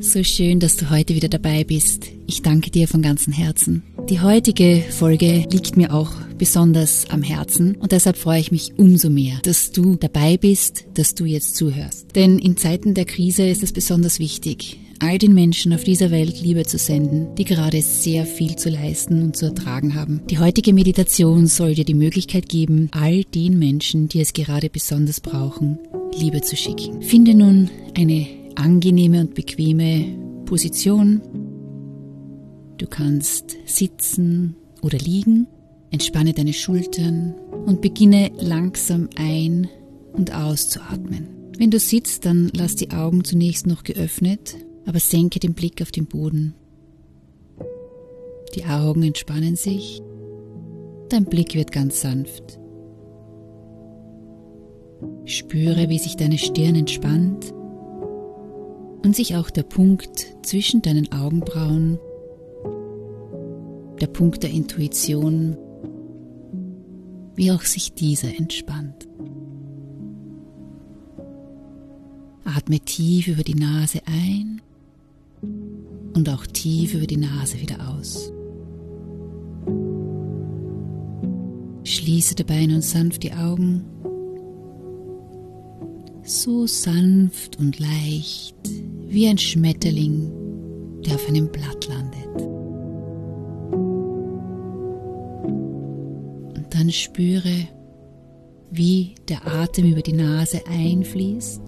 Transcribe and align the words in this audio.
So 0.00 0.22
schön, 0.22 0.60
dass 0.60 0.76
du 0.76 0.90
heute 0.90 1.14
wieder 1.14 1.28
dabei 1.28 1.64
bist. 1.64 2.06
Ich 2.26 2.42
danke 2.42 2.70
dir 2.70 2.86
von 2.86 3.02
ganzem 3.02 3.32
Herzen. 3.32 3.82
Die 4.08 4.20
heutige 4.20 4.82
Folge 4.90 5.46
liegt 5.50 5.76
mir 5.76 5.92
auch 5.92 6.12
besonders 6.38 7.06
am 7.10 7.22
Herzen 7.22 7.76
und 7.76 7.92
deshalb 7.92 8.16
freue 8.16 8.40
ich 8.40 8.52
mich 8.52 8.78
umso 8.78 9.10
mehr, 9.10 9.38
dass 9.42 9.72
du 9.72 9.96
dabei 9.96 10.36
bist, 10.36 10.84
dass 10.94 11.14
du 11.14 11.24
jetzt 11.24 11.56
zuhörst. 11.56 12.14
Denn 12.14 12.38
in 12.38 12.56
Zeiten 12.56 12.94
der 12.94 13.06
Krise 13.06 13.46
ist 13.46 13.62
es 13.62 13.72
besonders 13.72 14.18
wichtig, 14.20 14.78
all 15.00 15.18
den 15.18 15.34
Menschen 15.34 15.72
auf 15.72 15.82
dieser 15.82 16.12
Welt 16.12 16.40
Liebe 16.40 16.64
zu 16.64 16.78
senden, 16.78 17.34
die 17.34 17.44
gerade 17.44 17.82
sehr 17.82 18.24
viel 18.24 18.54
zu 18.56 18.70
leisten 18.70 19.22
und 19.22 19.36
zu 19.36 19.46
ertragen 19.46 19.94
haben. 19.94 20.22
Die 20.30 20.38
heutige 20.38 20.72
Meditation 20.72 21.48
soll 21.48 21.74
dir 21.74 21.84
die 21.84 21.94
Möglichkeit 21.94 22.48
geben, 22.48 22.88
all 22.92 23.24
den 23.24 23.58
Menschen, 23.58 24.08
die 24.08 24.20
es 24.20 24.32
gerade 24.32 24.70
besonders 24.70 25.20
brauchen, 25.20 25.78
Liebe 26.16 26.40
zu 26.40 26.56
schicken. 26.56 27.02
Finde 27.02 27.34
nun 27.34 27.68
eine 27.96 28.41
angenehme 28.56 29.20
und 29.20 29.34
bequeme 29.34 30.04
Position. 30.44 31.20
Du 32.78 32.86
kannst 32.86 33.56
sitzen 33.64 34.56
oder 34.82 34.98
liegen, 34.98 35.46
entspanne 35.90 36.32
deine 36.32 36.52
Schultern 36.52 37.34
und 37.66 37.80
beginne 37.80 38.30
langsam 38.40 39.08
ein- 39.16 39.68
und 40.12 40.34
auszuatmen. 40.34 41.28
Wenn 41.58 41.70
du 41.70 41.78
sitzt, 41.78 42.24
dann 42.24 42.50
lass 42.54 42.76
die 42.76 42.90
Augen 42.90 43.24
zunächst 43.24 43.66
noch 43.66 43.84
geöffnet, 43.84 44.56
aber 44.86 44.98
senke 44.98 45.38
den 45.38 45.54
Blick 45.54 45.80
auf 45.80 45.92
den 45.92 46.06
Boden. 46.06 46.54
Die 48.54 48.64
Augen 48.64 49.02
entspannen 49.02 49.56
sich, 49.56 50.02
dein 51.08 51.24
Blick 51.24 51.54
wird 51.54 51.72
ganz 51.72 52.00
sanft. 52.00 52.58
Spüre, 55.24 55.88
wie 55.88 55.98
sich 55.98 56.16
deine 56.16 56.38
Stirn 56.38 56.74
entspannt 56.74 57.54
und 59.04 59.16
sich 59.16 59.36
auch 59.36 59.50
der 59.50 59.62
Punkt 59.64 60.34
zwischen 60.42 60.82
deinen 60.82 61.10
Augenbrauen, 61.12 61.98
der 64.00 64.06
Punkt 64.06 64.42
der 64.42 64.50
Intuition, 64.50 65.56
wie 67.34 67.50
auch 67.50 67.62
sich 67.62 67.94
dieser 67.94 68.36
entspannt. 68.36 69.08
Atme 72.44 72.80
tief 72.80 73.28
über 73.28 73.42
die 73.42 73.54
Nase 73.54 74.00
ein 74.06 74.60
und 76.14 76.28
auch 76.28 76.46
tief 76.46 76.94
über 76.94 77.06
die 77.06 77.16
Nase 77.16 77.60
wieder 77.60 77.88
aus. 77.88 78.32
Schließe 81.84 82.34
dabei 82.34 82.66
nun 82.66 82.82
sanft 82.82 83.22
die 83.22 83.32
Augen 83.32 83.84
so 86.24 86.66
sanft 86.66 87.58
und 87.58 87.78
leicht 87.78 88.56
wie 89.08 89.26
ein 89.28 89.38
Schmetterling, 89.38 90.30
der 91.04 91.16
auf 91.16 91.28
einem 91.28 91.48
Blatt 91.48 91.88
landet. 91.88 92.42
Und 96.56 96.66
dann 96.70 96.90
spüre, 96.90 97.68
wie 98.70 99.14
der 99.28 99.46
Atem 99.46 99.90
über 99.90 100.02
die 100.02 100.14
Nase 100.14 100.62
einfließt 100.66 101.60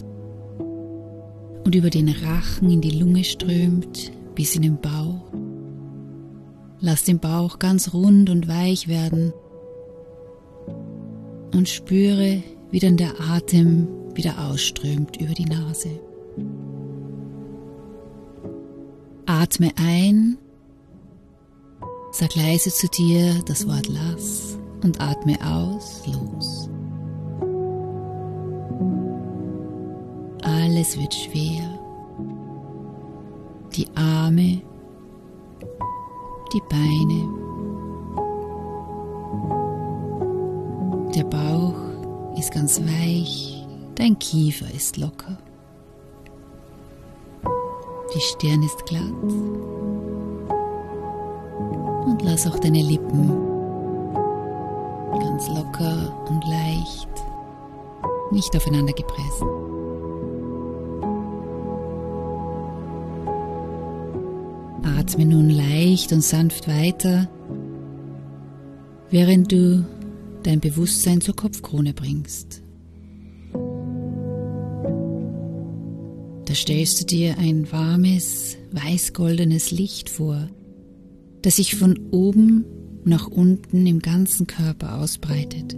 und 1.65 1.75
über 1.75 1.91
den 1.91 2.09
Rachen 2.09 2.71
in 2.71 2.81
die 2.81 2.99
Lunge 2.99 3.25
strömt 3.25 4.13
bis 4.35 4.57
in 4.57 4.63
den 4.63 4.81
Bauch. 4.81 5.33
Lass 6.81 7.05
den 7.05 7.19
Bauch 7.19 7.59
ganz 7.59 7.93
rund 7.93 8.31
und 8.31 8.49
weich 8.49 8.89
werden 8.89 9.33
und 11.53 11.69
spüre, 11.69 12.43
wie 12.71 12.79
dann 12.79 12.97
der 12.97 13.21
Atem 13.21 13.89
wieder 14.17 14.35
ausströmt 14.51 15.21
über 15.21 15.35
die 15.35 15.47
Nase. 15.47 16.01
Atme 19.27 19.73
ein, 19.77 20.39
sag 22.13 22.35
leise 22.37 22.71
zu 22.71 22.89
dir 22.89 23.43
das 23.47 23.67
Wort 23.67 23.89
lass 23.89 24.59
und 24.83 25.01
atme 25.01 25.37
aus, 25.45 26.03
los. 26.07 26.69
Alles 30.43 30.99
wird 30.99 31.15
schwer. 31.15 31.79
Die 33.75 33.89
Arme, 33.97 34.61
die 36.53 36.63
Beine, 36.69 37.29
der 41.15 41.25
Bauch 41.25 42.39
ist 42.39 42.53
ganz 42.53 42.81
weich 42.81 43.54
Dein 43.94 44.19
Kiefer 44.19 44.72
ist 44.75 44.97
locker. 44.97 45.38
Die 48.15 48.21
Stirn 48.21 48.62
ist 48.62 48.84
glatt. 48.87 49.32
Und 52.06 52.22
lass 52.22 52.47
auch 52.47 52.59
deine 52.59 52.82
Lippen 52.82 53.55
ganz 55.19 55.49
locker 55.49 56.27
und 56.28 56.44
leicht, 56.47 57.09
nicht 58.31 58.55
aufeinander 58.56 58.93
gepresst. 58.93 59.43
Atme 64.82 65.26
nun 65.26 65.50
leicht 65.50 66.12
und 66.12 66.22
sanft 66.22 66.66
weiter, 66.66 67.28
während 69.11 69.53
du 69.53 69.84
dein 70.43 70.61
Bewusstsein 70.61 71.21
zur 71.21 71.37
Kopfkrone 71.37 71.94
bringst. 71.94 72.64
Stellst 76.55 77.01
du 77.01 77.05
dir 77.05 77.37
ein 77.37 77.71
warmes, 77.73 78.57
weißgoldenes 78.71 79.73
Licht 79.73 80.09
vor, 80.09 80.49
das 81.43 81.57
sich 81.57 81.75
von 81.75 81.99
oben 82.13 82.65
nach 83.05 83.27
unten 83.27 83.85
im 83.87 83.99
ganzen 83.99 84.47
Körper 84.47 85.01
ausbreitet. 85.01 85.77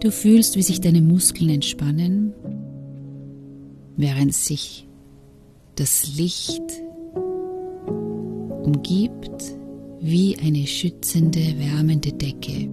Du 0.00 0.10
fühlst, 0.10 0.56
wie 0.56 0.62
sich 0.62 0.82
deine 0.82 1.00
Muskeln 1.00 1.48
entspannen, 1.48 2.34
während 3.96 4.34
sich 4.34 4.86
das 5.76 6.14
Licht 6.16 6.62
umgibt 8.62 9.56
wie 10.00 10.38
eine 10.38 10.66
schützende, 10.66 11.58
wärmende 11.58 12.12
Decke. 12.12 12.68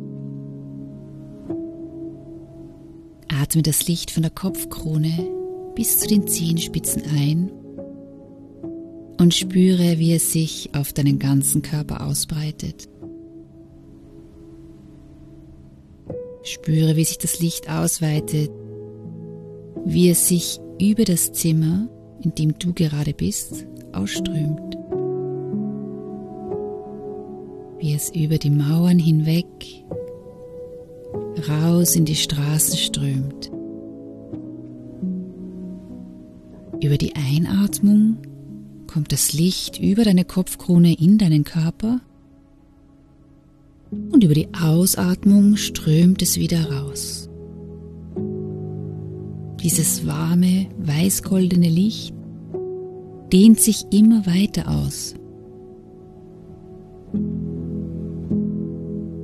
Atme 3.29 3.61
das 3.61 3.87
Licht 3.87 4.11
von 4.11 4.23
der 4.23 4.31
Kopfkrone 4.31 5.36
bis 5.77 5.99
zu 5.99 6.07
den 6.07 6.27
Zehenspitzen 6.27 7.03
ein 7.15 7.51
und 9.19 9.35
spüre, 9.35 9.99
wie 9.99 10.11
es 10.11 10.31
sich 10.31 10.71
auf 10.75 10.91
deinen 10.91 11.19
ganzen 11.19 11.61
Körper 11.61 12.03
ausbreitet. 12.03 12.89
Spüre, 16.41 16.95
wie 16.95 17.03
sich 17.03 17.19
das 17.19 17.39
Licht 17.39 17.69
ausweitet, 17.69 18.49
wie 19.85 20.09
es 20.09 20.27
sich 20.27 20.59
über 20.81 21.03
das 21.03 21.31
Zimmer, 21.33 21.87
in 22.23 22.33
dem 22.33 22.57
du 22.57 22.73
gerade 22.73 23.13
bist, 23.13 23.67
ausströmt. 23.93 24.75
Wie 27.77 27.93
es 27.93 28.09
über 28.15 28.39
die 28.39 28.49
Mauern 28.49 28.97
hinweg 28.97 29.45
raus 31.47 31.95
in 31.95 32.05
die 32.05 32.15
Straßen 32.15 32.77
strömt. 32.77 33.51
Über 36.81 36.97
die 36.97 37.15
Einatmung 37.15 38.17
kommt 38.85 39.11
das 39.11 39.33
Licht 39.33 39.79
über 39.79 40.03
deine 40.03 40.25
Kopfkrone 40.25 40.93
in 40.93 41.17
deinen 41.17 41.43
Körper 41.43 42.01
Und 44.11 44.23
über 44.23 44.33
die 44.33 44.49
Ausatmung 44.53 45.55
strömt 45.55 46.21
es 46.21 46.37
wieder 46.37 46.71
raus. 46.71 47.29
Dieses 49.61 50.05
warme, 50.05 50.67
weißgoldene 50.77 51.69
Licht 51.69 52.13
dehnt 53.33 53.59
sich 53.59 53.85
immer 53.91 54.25
weiter 54.25 54.69
aus. 54.69 55.15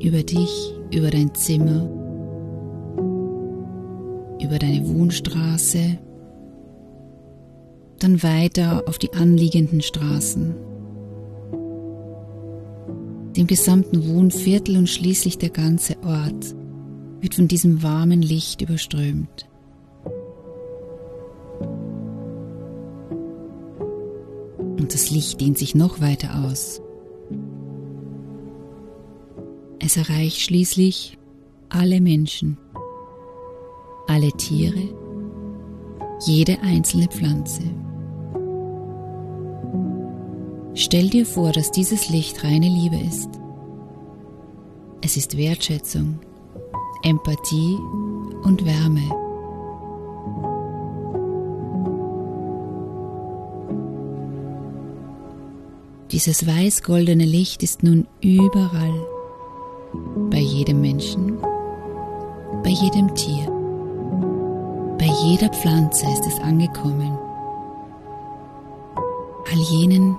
Über 0.02 0.24
dich, 0.24 0.74
über 0.92 1.12
dein 1.12 1.34
Zimmer, 1.36 1.90
über 4.42 4.60
deine 4.60 4.88
Wohnstraße, 4.88 6.00
dann 8.04 8.22
weiter 8.22 8.84
auf 8.88 8.98
die 8.98 9.14
anliegenden 9.14 9.82
Straßen, 9.82 10.54
dem 13.38 13.48
gesamten 13.48 14.08
Wohnviertel 14.08 14.78
und 14.78 14.90
schließlich 14.90 15.38
der 15.38 15.50
ganze 15.50 15.96
Ort 16.04 16.54
wird 17.22 17.36
von 17.36 17.48
diesem 17.48 17.82
warmen 17.82 18.22
Licht 18.22 18.62
überströmt. 18.62 19.48
Und 24.78 24.94
das 24.94 25.10
Licht 25.10 25.40
dehnt 25.40 25.58
sich 25.58 25.74
noch 25.74 26.02
weiter 26.02 26.44
aus. 26.46 26.82
Es 29.80 29.96
erreicht 29.96 30.42
schließlich 30.42 31.18
alle 31.70 32.02
Menschen, 32.02 32.58
alle 34.08 34.32
Tiere, 34.34 34.90
jede 36.26 36.60
einzelne 36.62 37.08
Pflanze. 37.08 37.62
Stell 40.76 41.10
dir 41.10 41.26
vor, 41.26 41.52
dass 41.52 41.72
dieses 41.72 42.10
Licht 42.10 42.44
reine 42.44 42.68
Liebe 42.68 42.98
ist. 42.98 43.30
Es 45.02 45.18
ist 45.18 45.38
Wertschätzung, 45.38 46.20
Empathie 47.04 47.78
und 48.44 48.66
Wärme. 48.66 49.02
Dieses 56.12 56.48
weiß-goldene 56.48 57.26
Licht 57.26 57.64
ist 57.64 57.84
nun 57.84 58.08
überall, 58.22 59.06
bei 60.32 60.40
jedem 60.40 60.82
Menschen, 60.82 61.38
bei 62.64 62.70
jedem 62.70 63.14
Tier, 63.14 63.46
bei 64.98 65.10
jeder 65.24 65.50
Pflanze 65.50 66.06
ist 66.08 66.26
es 66.26 66.40
angekommen. 66.40 67.18
All 69.52 69.60
jenen, 69.60 70.16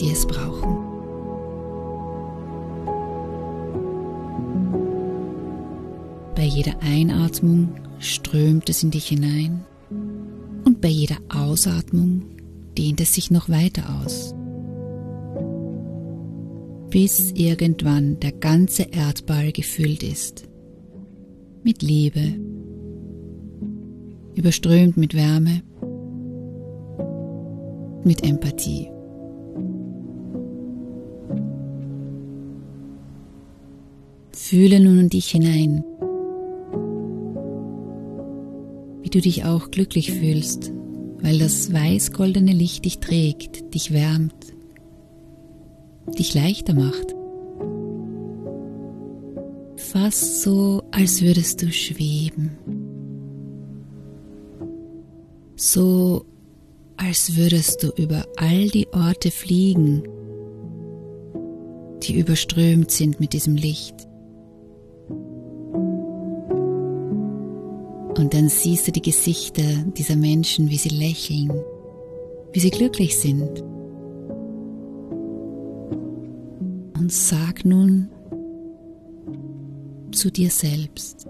die 0.00 0.10
es 0.10 0.26
brauchen. 0.26 0.76
Bei 6.34 6.44
jeder 6.44 6.80
Einatmung 6.80 7.74
strömt 7.98 8.68
es 8.70 8.82
in 8.82 8.90
dich 8.90 9.08
hinein 9.08 9.64
und 10.64 10.80
bei 10.80 10.88
jeder 10.88 11.18
Ausatmung 11.28 12.22
dehnt 12.78 13.00
es 13.00 13.14
sich 13.14 13.30
noch 13.30 13.48
weiter 13.48 13.82
aus, 14.02 14.34
bis 16.88 17.32
irgendwann 17.32 18.18
der 18.20 18.32
ganze 18.32 18.84
Erdball 18.84 19.52
gefüllt 19.52 20.02
ist 20.02 20.48
mit 21.62 21.82
Liebe, 21.82 22.34
überströmt 24.34 24.96
mit 24.96 25.14
Wärme, 25.14 25.62
mit 28.02 28.24
Empathie. 28.24 28.88
Fühle 34.32 34.80
nun 34.80 34.98
in 34.98 35.08
dich 35.08 35.30
hinein, 35.30 35.84
wie 39.02 39.10
du 39.10 39.20
dich 39.20 39.44
auch 39.44 39.70
glücklich 39.70 40.12
fühlst, 40.12 40.72
weil 41.20 41.38
das 41.38 41.72
weiß-goldene 41.72 42.52
Licht 42.52 42.84
dich 42.84 42.98
trägt, 42.98 43.74
dich 43.74 43.92
wärmt, 43.92 44.54
dich 46.18 46.34
leichter 46.34 46.74
macht. 46.74 47.14
Fast 49.76 50.42
so, 50.42 50.82
als 50.92 51.22
würdest 51.22 51.62
du 51.62 51.72
schweben. 51.72 52.50
So, 55.56 56.24
als 56.96 57.36
würdest 57.36 57.82
du 57.82 57.88
über 57.96 58.26
all 58.36 58.68
die 58.68 58.86
Orte 58.92 59.30
fliegen, 59.30 60.02
die 62.02 62.18
überströmt 62.18 62.90
sind 62.90 63.20
mit 63.20 63.32
diesem 63.32 63.56
Licht. 63.56 64.09
Und 68.20 68.34
dann 68.34 68.50
siehst 68.50 68.86
du 68.86 68.92
die 68.92 69.00
Gesichter 69.00 69.62
dieser 69.96 70.14
Menschen, 70.14 70.68
wie 70.68 70.76
sie 70.76 70.90
lächeln, 70.90 71.50
wie 72.52 72.60
sie 72.60 72.68
glücklich 72.68 73.16
sind. 73.16 73.62
Und 76.98 77.10
sag 77.10 77.64
nun 77.64 78.10
zu 80.12 80.30
dir 80.30 80.50
selbst, 80.50 81.26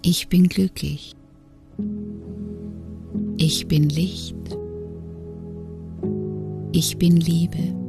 ich 0.00 0.28
bin 0.28 0.48
glücklich, 0.48 1.14
ich 3.36 3.68
bin 3.68 3.90
Licht, 3.90 4.34
ich 6.72 6.96
bin 6.96 7.18
Liebe. 7.18 7.87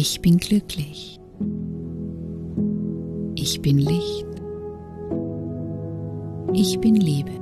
Ich 0.00 0.20
bin 0.20 0.36
glücklich. 0.36 1.18
Ich 3.34 3.60
bin 3.60 3.78
Licht. 3.78 4.26
Ich 6.52 6.78
bin 6.78 6.94
Liebe. 6.94 7.32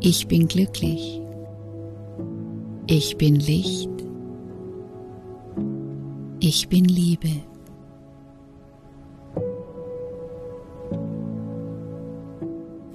Ich 0.00 0.26
bin 0.26 0.48
glücklich. 0.48 1.22
Ich 2.88 3.16
bin 3.16 3.36
Licht. 3.36 3.88
Ich 6.40 6.68
bin 6.68 6.86
Liebe. 6.86 7.47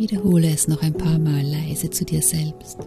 Wiederhole 0.03 0.49
es 0.49 0.67
noch 0.67 0.81
ein 0.81 0.93
paar 0.93 1.17
Mal 1.17 1.43
leise 1.43 1.89
zu 1.89 2.03
dir 2.03 2.21
selbst. 2.21 2.77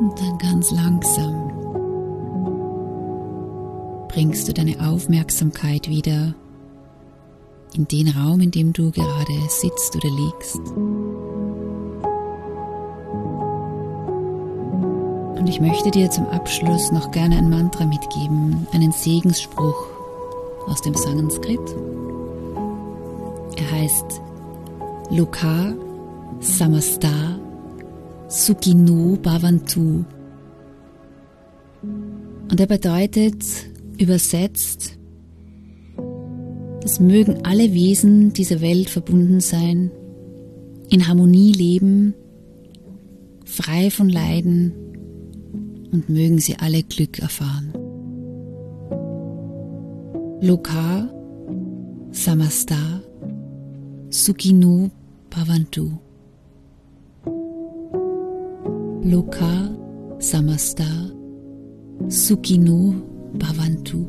Und 0.00 0.20
dann 0.20 0.36
ganz 0.38 0.70
langsam 0.70 1.37
bringst 4.18 4.48
du 4.48 4.52
deine 4.52 4.80
Aufmerksamkeit 4.80 5.88
wieder 5.88 6.34
in 7.76 7.86
den 7.86 8.08
Raum, 8.08 8.40
in 8.40 8.50
dem 8.50 8.72
du 8.72 8.90
gerade 8.90 9.32
sitzt 9.48 9.94
oder 9.94 10.08
liegst. 10.10 10.58
Und 15.38 15.46
ich 15.46 15.60
möchte 15.60 15.92
dir 15.92 16.10
zum 16.10 16.26
Abschluss 16.26 16.90
noch 16.90 17.12
gerne 17.12 17.36
ein 17.36 17.48
Mantra 17.48 17.84
mitgeben, 17.84 18.66
einen 18.72 18.90
Segensspruch 18.90 19.86
aus 20.66 20.82
dem 20.82 20.94
Sanskrit. 20.94 21.60
Er 23.56 23.70
heißt 23.70 24.20
Loka 25.10 25.74
Samasta 26.40 27.38
Sukino 28.26 29.16
Bhavantu. 29.22 30.04
Und 32.50 32.58
er 32.58 32.66
bedeutet 32.66 33.67
Übersetzt, 33.98 34.98
es 36.84 37.00
mögen 37.00 37.44
alle 37.44 37.74
Wesen 37.74 38.32
dieser 38.32 38.60
Welt 38.60 38.88
verbunden 38.88 39.40
sein, 39.40 39.90
in 40.88 41.06
Harmonie 41.06 41.52
leben, 41.52 42.14
frei 43.44 43.90
von 43.90 44.08
Leiden 44.08 44.72
und 45.92 46.08
mögen 46.08 46.38
sie 46.38 46.56
alle 46.56 46.82
Glück 46.82 47.18
erfahren. 47.18 47.72
Loka 50.40 51.10
Samasta 52.12 53.02
Sukino 54.10 54.90
Bhavantu 55.30 55.90
Loka 59.02 59.76
Samasta 60.20 61.10
Sukino 62.08 63.07
Bhavantu. 63.34 64.06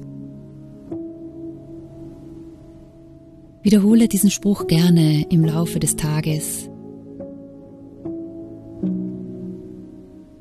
Wiederhole 3.62 4.08
diesen 4.08 4.32
Spruch 4.32 4.68
gerne 4.68 5.26
im 5.30 5.44
Laufe 5.44 5.80
des 5.80 5.96
Tages. 5.96 6.70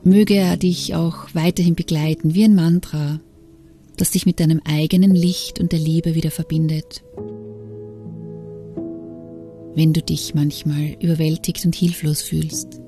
Möge 0.04 0.34
er 0.34 0.56
dich 0.56 0.94
auch 0.94 1.34
weiterhin 1.34 1.74
begleiten 1.74 2.34
wie 2.34 2.44
ein 2.44 2.54
Mantra, 2.54 3.20
das 3.96 4.12
dich 4.12 4.24
mit 4.24 4.40
deinem 4.40 4.60
eigenen 4.64 5.14
Licht 5.14 5.60
und 5.60 5.72
der 5.72 5.80
Liebe 5.80 6.14
wieder 6.14 6.30
verbindet. 6.30 7.02
Wenn 9.74 9.92
du 9.92 10.00
dich 10.00 10.34
manchmal 10.34 10.96
überwältigt 11.00 11.64
und 11.66 11.74
hilflos 11.74 12.22
fühlst, 12.22 12.80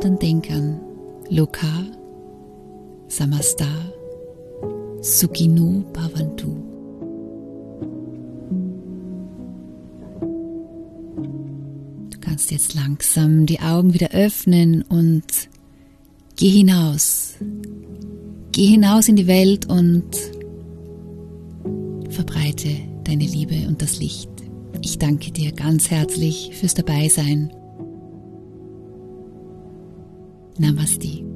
dann 0.00 0.18
denk 0.20 0.50
an 0.50 0.80
Loka, 1.28 1.84
Samasta, 3.08 3.68
Sukino 5.00 5.84
Bhavantu. 5.92 6.48
Du 12.10 12.18
kannst 12.20 12.50
jetzt 12.50 12.74
langsam 12.74 13.46
die 13.46 13.60
Augen 13.60 13.94
wieder 13.94 14.10
öffnen 14.10 14.82
und 14.82 15.24
geh 16.34 16.48
hinaus. 16.48 17.36
Geh 18.52 18.66
hinaus 18.66 19.08
in 19.08 19.16
die 19.16 19.26
Welt 19.26 19.66
und 19.66 20.16
verbreite 22.10 22.70
deine 23.04 23.24
Liebe 23.24 23.68
und 23.68 23.82
das 23.82 24.00
Licht. 24.00 24.30
Ich 24.82 24.98
danke 24.98 25.30
dir 25.30 25.52
ganz 25.52 25.90
herzlich 25.90 26.50
fürs 26.54 26.74
Dabeisein. 26.74 27.52
Namaste. 30.58 31.35